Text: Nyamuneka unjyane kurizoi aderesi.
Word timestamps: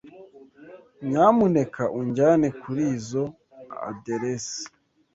Nyamuneka 1.09 1.83
unjyane 1.99 2.47
kurizoi 2.61 3.33
aderesi. 3.89 4.63